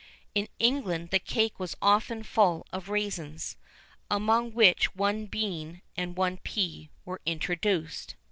[VIII 0.33 0.41
19] 0.41 0.43
In 0.43 0.47
England 0.65 1.09
the 1.11 1.19
cake 1.19 1.59
was 1.59 1.77
often 1.79 2.23
full 2.23 2.65
of 2.73 2.89
raisins, 2.89 3.55
among 4.09 4.51
which 4.51 4.95
one 4.95 5.27
bean 5.27 5.83
and 5.95 6.17
one 6.17 6.37
pea 6.37 6.89
were 7.05 7.21
introduced. 7.27 8.15